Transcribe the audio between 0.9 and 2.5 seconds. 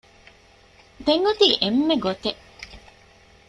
ދެން އޮތީ އެންމެ ގޮތެއް